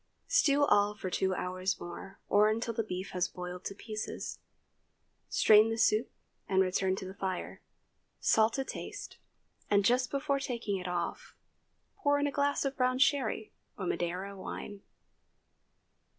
Stew 0.27 0.65
all 0.65 0.95
for 0.95 1.11
two 1.11 1.35
hours 1.35 1.79
more, 1.79 2.17
or 2.27 2.49
until 2.49 2.73
the 2.73 2.81
beef 2.83 3.11
has 3.11 3.27
boiled 3.27 3.63
to 3.65 3.75
pieces. 3.75 4.39
Strain 5.29 5.69
the 5.69 5.77
soup 5.77 6.09
and 6.49 6.59
return 6.63 6.95
to 6.95 7.05
the 7.05 7.13
fire. 7.13 7.61
Salt 8.19 8.53
to 8.53 8.63
taste, 8.65 9.19
and 9.69 9.85
just 9.85 10.09
before 10.09 10.39
taking 10.39 10.77
it 10.77 10.87
off, 10.87 11.35
pour 11.97 12.17
in 12.17 12.25
a 12.25 12.31
glass 12.31 12.65
of 12.65 12.75
brown 12.75 12.97
sherry 12.97 13.51
or 13.77 13.85
Madeira 13.85 14.35
wine. 14.35 14.81